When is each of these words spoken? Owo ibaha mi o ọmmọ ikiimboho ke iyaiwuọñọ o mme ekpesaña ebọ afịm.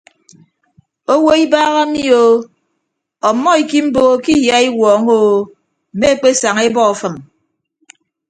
Owo 1.13 1.31
ibaha 1.43 1.81
mi 1.91 2.03
o 2.21 2.23
ọmmọ 3.29 3.49
ikiimboho 3.61 4.13
ke 4.23 4.33
iyaiwuọñọ 4.45 5.15
o 5.29 5.33
mme 5.95 6.05
ekpesaña 6.13 6.61
ebọ 6.69 6.81
afịm. 6.91 7.15